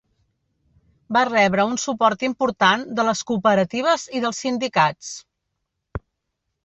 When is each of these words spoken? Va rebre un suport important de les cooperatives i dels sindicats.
Va 1.17 1.21
rebre 1.27 1.65
un 1.73 1.75
suport 1.83 2.25
important 2.29 2.87
de 3.01 3.05
les 3.09 3.21
cooperatives 3.33 4.07
i 4.21 4.25
dels 4.25 4.41
sindicats. 4.47 5.13